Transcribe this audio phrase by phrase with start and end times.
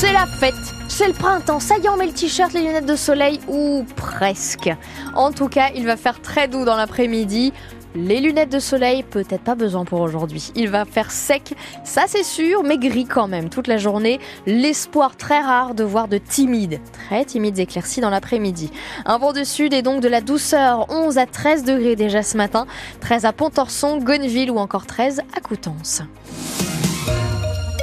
[0.00, 0.54] C'est la fête,
[0.88, 3.84] c'est le printemps, ça y est on met le t-shirt, les lunettes de soleil, ou
[3.96, 4.70] presque.
[5.14, 7.52] En tout cas, il va faire très doux dans l'après-midi.
[7.94, 10.52] Les lunettes de soleil, peut-être pas besoin pour aujourd'hui.
[10.56, 11.52] Il va faire sec,
[11.84, 14.20] ça c'est sûr, mais gris quand même toute la journée.
[14.46, 18.70] L'espoir très rare de voir de timides, très timides éclaircies dans l'après-midi.
[19.04, 22.38] Un vent de sud et donc de la douceur, 11 à 13 degrés déjà ce
[22.38, 22.66] matin,
[23.00, 26.00] 13 à Pontorson, Gonneville ou encore 13 à Coutances.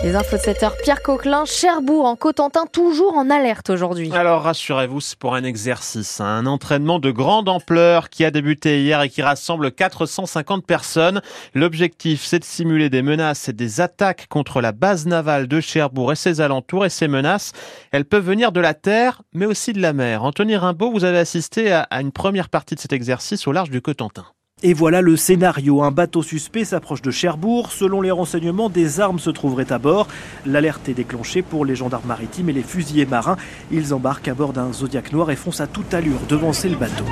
[0.04, 4.12] Les infos de 7 heures, Pierre Coquelin, Cherbourg en Cotentin, toujours en alerte aujourd'hui.
[4.14, 6.26] Alors rassurez-vous, c'est pour un exercice, hein.
[6.26, 11.22] un entraînement de grande ampleur qui a débuté hier et qui rassemble 450 personnes.
[11.56, 16.12] L'objectif, c'est de simuler des menaces et des attaques contre la base navale de Cherbourg
[16.12, 16.86] et ses alentours.
[16.86, 17.54] Et ces menaces,
[17.92, 20.24] elles peuvent venir de la terre, mais aussi de la mer.
[20.24, 23.82] Anthony Rimbaud, vous avez assisté à une première partie de cet exercice au large du
[23.82, 24.26] Cotentin.
[24.64, 25.84] Et voilà le scénario.
[25.84, 27.72] Un bateau suspect s'approche de Cherbourg.
[27.72, 30.08] Selon les renseignements, des armes se trouveraient à bord.
[30.48, 33.38] L'alerte est déclenchée pour les gendarmes maritimes et les fusiliers marins.
[33.70, 37.04] Ils embarquent à bord d'un Zodiac noir et foncent à toute allure devancer le bateau.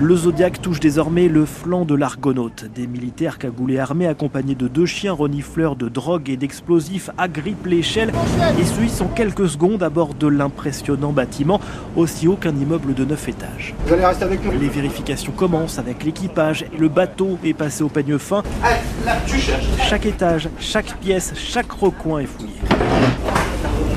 [0.00, 2.66] Le Zodiac touche désormais le flanc de l'Argonaute.
[2.72, 8.12] Des militaires cagoulés armés accompagnés de deux chiens renifleurs de drogue et d'explosifs agrippent l'échelle
[8.60, 11.60] et se en quelques secondes à bord de l'impressionnant bâtiment,
[11.96, 13.74] aussi haut qu'un immeuble de 9 étages.
[13.86, 17.82] Vous allez rester avec nous Les vérifications commencent avec l'équipage et le bateau est passé
[17.82, 18.44] au peigne fin.
[18.62, 19.66] Allez, là, tu cherches.
[19.88, 22.57] Chaque étage, chaque pièce, chaque recoin est fouillé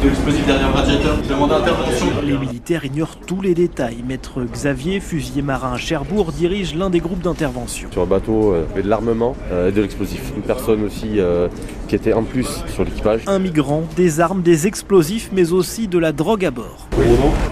[0.01, 1.17] de l'explosif derrière radiateur.
[1.29, 2.07] Demande intervention.
[2.23, 4.03] Les militaires ignorent tous les détails.
[4.07, 7.91] Maître Xavier, fusilier marin à Cherbourg, dirige l'un des groupes d'intervention.
[7.91, 10.31] Sur le bateau, euh, il y avait de l'armement euh, et de l'explosif.
[10.35, 11.47] Une personne aussi euh,
[11.87, 13.21] qui était en plus sur l'équipage.
[13.27, 16.87] Un migrant, des armes, des explosifs, mais aussi de la drogue à bord.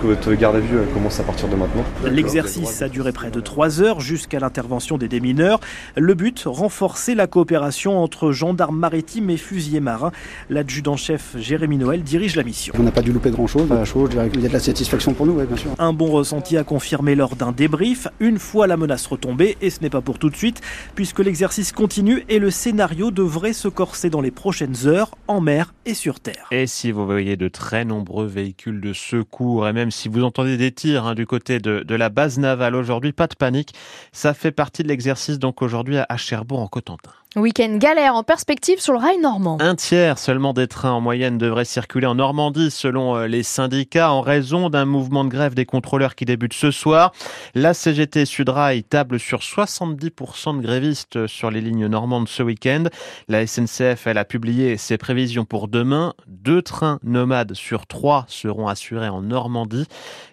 [0.02, 1.84] que votre garde à vue commence à partir de maintenant.
[2.06, 5.60] L'exercice a duré près de 3 heures jusqu'à l'intervention des démineurs.
[5.96, 10.12] Le but, renforcer la coopération entre gendarmes maritimes et fusiliers marins.
[10.50, 12.74] L'adjudant-chef Jérémy Noël dirige la mission.
[12.80, 13.68] On n'a pas dû louper grand-chose.
[13.84, 15.72] Chose, qu'il y a de la satisfaction pour nous, bien sûr.
[15.78, 19.82] Un bon ressenti à confirmer lors d'un débrief, une fois la menace retombée, et ce
[19.82, 20.62] n'est pas pour tout de suite,
[20.96, 25.74] puisque l'exercice continue et le scénario devrait se corser dans les prochaines heures, en mer
[25.86, 26.48] et sur terre.
[26.52, 30.56] Et si vous voyez de très nombreux véhicules de secours, et même si vous entendez
[30.56, 33.74] des tirs hein, du côté de, de, la base navale aujourd'hui, pas de panique,
[34.14, 37.12] ça fait partie de l'exercice donc aujourd'hui à Cherbourg en Cotentin.
[37.36, 39.58] Week-end galère en perspective sur le rail normand.
[39.60, 44.12] Un tiers seulement des trains en moyenne devraient circuler en Normandie selon euh, les syndicats
[44.12, 47.12] en raison d'un mouvement de grève des contrôleurs qui débute ce soir.
[47.54, 52.86] La CGT Sudrail table sur 70% de grévistes sur les lignes normandes ce week-end.
[53.28, 56.16] La SNCF, elle a publié ses prévisions pour demain.
[56.26, 59.86] Deux trains nomades sur trois seront assurés en Normandie.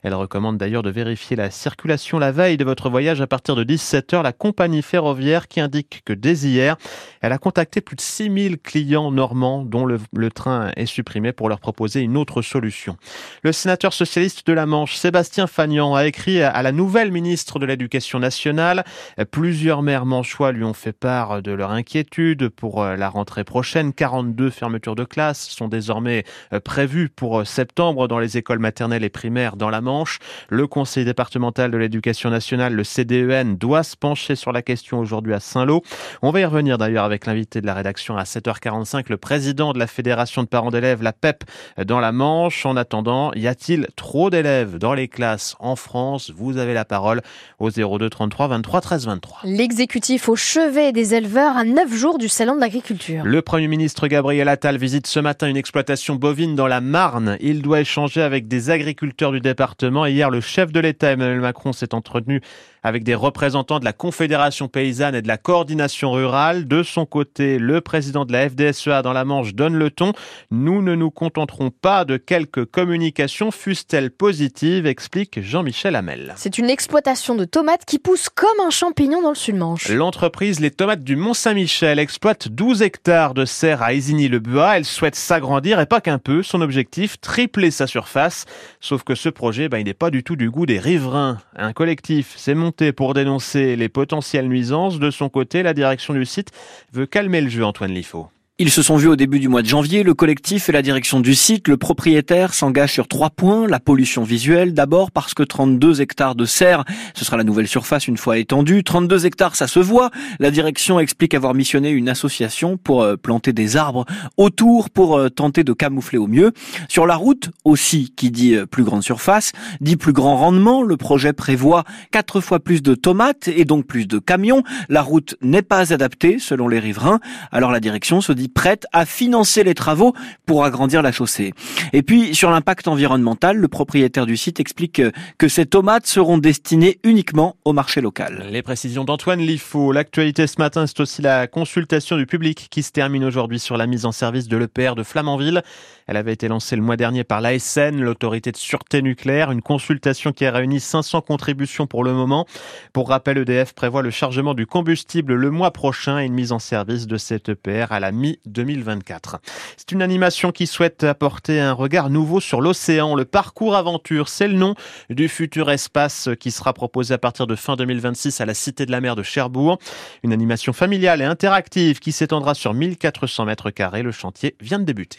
[0.03, 3.65] Elle recommande d'ailleurs de vérifier la circulation la veille de votre voyage à partir de
[3.65, 4.23] 17h.
[4.23, 6.79] La compagnie ferroviaire qui indique que dès hier,
[7.21, 11.61] elle a contacté plus de 6000 clients normands dont le, train est supprimé pour leur
[11.61, 12.97] proposer une autre solution.
[13.43, 17.67] Le sénateur socialiste de la Manche, Sébastien Fagnan, a écrit à la nouvelle ministre de
[17.67, 18.85] l'Éducation nationale.
[19.31, 23.93] Plusieurs maires manchois lui ont fait part de leur inquiétude pour euh, la rentrée prochaine.
[23.93, 29.05] 42 fermetures de classes sont désormais euh, prévues pour euh, septembre dans les écoles maternelles
[29.05, 30.19] et primaires dans la Manche.
[30.49, 35.35] Le conseil départemental de l'éducation nationale, le CDEN, doit se pencher sur la question aujourd'hui
[35.35, 35.83] à Saint-Lô.
[36.23, 39.79] On va y revenir d'ailleurs avec l'invité de la rédaction à 7h45, le président de
[39.79, 41.45] la Fédération de parents d'élèves, la PEP,
[41.85, 42.67] dans la Manche.
[42.67, 46.33] En attendant, y a-t-il trop d'élèves dans les classes en France?
[46.35, 47.23] Vous avez la parole
[47.59, 49.39] au 02 33 23 13 23.
[49.45, 53.23] L'exécutif au chevet des éleveurs à 9 jours du Salon de l'agriculture.
[53.25, 57.37] Le Premier ministre Gabriel Attal visite ce matin une exploitation bovine dans la Marne.
[57.41, 60.07] Il doit échanger avec des agriculteurs du département.
[60.07, 62.41] Hier, le chef de l'État, Emmanuel Macron, s'est entretenu
[62.87, 66.69] avec des représentants de la Confédération paysanne et de la coordination rurale.
[66.69, 70.13] De son côté, le président de la FDSEA dans la Manche donne le ton.
[70.53, 76.35] Nous ne nous contenterons pas de quelques communications, fussent-elles positives, explique Jean-Michel Hamel.
[76.37, 79.89] C'est une exploitation de tomates qui pousse comme un champignon dans le sud-Manche.
[79.89, 84.77] L'entreprise Les Tomates du Mont-Saint-Michel exploite 12 hectares de serre à Isigny-le-Bois.
[84.77, 86.45] Elle souhaite s'agrandir et pas qu'un peu.
[86.45, 88.45] Son objectif, tripler sa surface.
[88.79, 91.39] Sauf que ce projet, ben, il n'est pas du tout du goût des riverains.
[91.57, 94.99] Un collectif s'est monté pour dénoncer les potentielles nuisances.
[94.99, 96.53] De son côté, la direction du site
[96.93, 98.29] veut calmer le jeu, Antoine Liffaut.
[98.59, 100.03] Ils se sont vus au début du mois de janvier.
[100.03, 103.67] Le collectif et la direction du site, le propriétaire s'engagent sur trois points.
[103.67, 108.09] La pollution visuelle, d'abord parce que 32 hectares de serre, ce sera la nouvelle surface
[108.09, 108.83] une fois étendue.
[108.83, 110.11] 32 hectares, ça se voit.
[110.39, 114.07] La direction explique avoir missionné une association pour euh, planter des arbres
[114.39, 116.53] autour pour euh, tenter de camoufler au mieux.
[116.89, 120.83] Sur la route aussi, qui dit euh, plus grande surface, dit plus grand rendement.
[120.83, 124.63] Le projet prévoit quatre fois plus de tomates et donc plus de camions.
[124.89, 127.21] La route n'est pas adaptée selon les riverains.
[127.53, 130.15] Alors la direction se dit prête à financer les travaux
[130.47, 131.53] pour agrandir la chaussée.
[131.93, 135.03] Et puis, sur l'impact environnemental, le propriétaire du site explique
[135.39, 138.47] que ces tomates seront destinées uniquement au marché local.
[138.51, 139.93] Les précisions d'Antoine Liffaut.
[139.93, 143.87] L'actualité ce matin, c'est aussi la consultation du public qui se termine aujourd'hui sur la
[143.87, 145.63] mise en service de l'EPR de Flamanville.
[146.07, 150.33] Elle avait été lancée le mois dernier par l'ASN, l'autorité de sûreté nucléaire, une consultation
[150.33, 152.47] qui a réuni 500 contributions pour le moment.
[152.93, 156.61] Pour rappel, EDF prévoit le chargement du combustible le mois prochain et une mise en
[156.61, 159.39] service de cette EPR à la mi-2024.
[159.77, 163.17] C'est une animation qui souhaite apporter un regard nouveau sur l'océan.
[163.17, 164.77] Le parcours aventure, c'est le nom
[165.11, 168.93] du futur espace qui sera proposé à partir de fin 2026 à la Cité de
[168.93, 169.79] la Mer de Cherbourg.
[170.23, 174.03] Une animation familiale et interactive qui s'étendra sur 1400 mètres carrés.
[174.03, 175.19] Le chantier vient de débuter.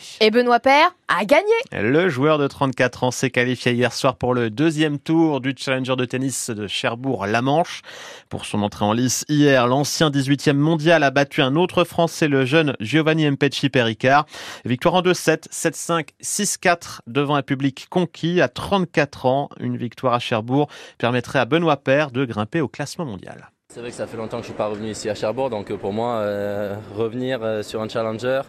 [1.07, 1.53] A gagné.
[1.71, 5.95] Le joueur de 34 ans s'est qualifié hier soir pour le deuxième tour du Challenger
[5.95, 7.81] de tennis de Cherbourg-La Manche.
[8.29, 12.45] Pour son entrée en lice hier, l'ancien 18e mondial a battu un autre Français, le
[12.45, 14.25] jeune Giovanni Mpecci Pericard.
[14.65, 19.49] Victoire en 2-7, 7-5, 6-4 devant un public conquis à 34 ans.
[19.59, 23.49] Une victoire à Cherbourg permettrait à Benoît Paire de grimper au classement mondial.
[23.69, 25.71] C'est vrai que ça fait longtemps que je suis pas revenu ici à Cherbourg, donc
[25.73, 28.41] pour moi, euh, revenir euh, sur un challenger,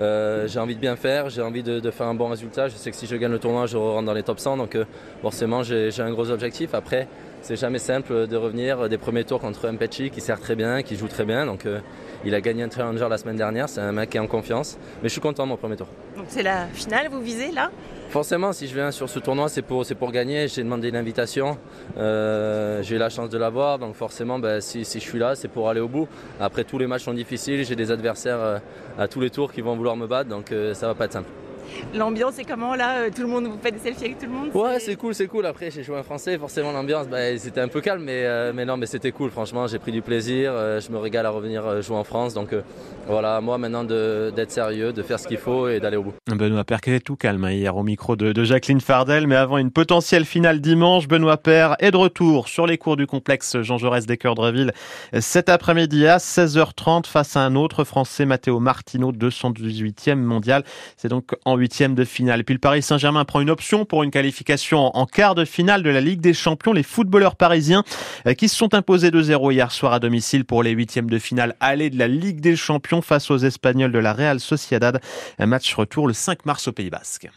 [0.00, 2.68] euh, j'ai envie de bien faire, j'ai envie de, faire un bon résultat.
[2.68, 4.56] Je sais que si je gagne le tournoi, je rentre dans les top 100.
[4.56, 4.84] Donc euh,
[5.22, 6.74] forcément, j'ai un gros objectif.
[6.74, 7.08] Après,
[7.42, 10.96] c'est jamais simple de revenir des premiers tours contre Mpecci qui sert très bien, qui
[10.96, 11.46] joue très bien.
[11.46, 11.80] Donc euh,
[12.24, 13.68] il a gagné un challenger la semaine dernière.
[13.68, 14.78] C'est un mec qui est en confiance.
[15.02, 15.88] Mais je suis content de mon premier tour.
[16.16, 17.70] Donc c'est la finale, vous visez là?
[18.10, 20.48] Forcément, si je viens sur ce tournoi, c'est pour, pour gagner.
[20.48, 21.56] J'ai demandé une invitation.
[21.96, 23.78] Euh, j'ai eu la chance de l'avoir.
[23.78, 26.08] Donc forcément, ben, si, si, je suis là, c'est pour aller au bout.
[26.40, 27.64] Après, tous les matchs sont difficiles.
[27.64, 28.58] J'ai des adversaires euh,
[28.98, 30.28] à tous les tours qui vont vouloir me battre.
[30.28, 31.30] Donc euh, ça va pas être simple.
[31.94, 34.50] L'ambiance est comment là Tout le monde, vous faites des selfies avec tout le monde
[34.54, 35.46] Ouais, c'est cool, c'est cool.
[35.46, 38.64] Après, j'ai joué en français, forcément l'ambiance, bah, c'était un peu calme, mais, euh, mais
[38.64, 39.30] non, mais c'était cool.
[39.30, 40.52] Franchement, j'ai pris du plaisir.
[40.54, 42.34] Euh, je me régale à revenir euh, jouer en France.
[42.34, 42.54] Donc
[43.06, 46.14] voilà, moi maintenant d'être sérieux, de faire ce qu'il faut et d'aller au bout.
[46.28, 49.36] Benoît Père qui est tout calme hein, hier au micro de, de, Jacqueline Fardel, mais
[49.36, 53.60] avant une potentielle finale dimanche, Benoît Père est de retour sur les cours du complexe
[53.62, 54.72] Jean Jaurès des Cœurs de Reville
[55.18, 60.64] cet après-midi à 16h30 face à un autre Français, Matteo Martino, 218e mondial.
[60.96, 62.44] C'est donc en huitième de finale.
[62.44, 65.90] Puis le Paris Saint-Germain prend une option pour une qualification en quart de finale de
[65.90, 66.72] la Ligue des Champions.
[66.72, 67.84] Les footballeurs parisiens
[68.36, 71.90] qui se sont imposés 2-0 hier soir à domicile pour les huitièmes de finale aller
[71.90, 75.00] de la Ligue des Champions face aux Espagnols de la Real Sociedad.
[75.38, 77.28] Un match retour le 5 mars au Pays Basque.